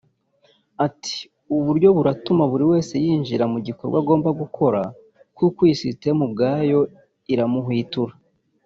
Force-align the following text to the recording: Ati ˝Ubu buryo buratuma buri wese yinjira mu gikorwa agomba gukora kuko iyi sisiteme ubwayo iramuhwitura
Ati 0.85 1.15
˝Ubu 1.43 1.61
buryo 1.67 1.89
buratuma 1.97 2.43
buri 2.51 2.65
wese 2.71 2.93
yinjira 3.05 3.45
mu 3.53 3.59
gikorwa 3.67 3.97
agomba 4.01 4.29
gukora 4.41 4.81
kuko 5.37 5.59
iyi 5.63 5.75
sisiteme 5.79 6.21
ubwayo 6.27 6.79
iramuhwitura 7.33 8.13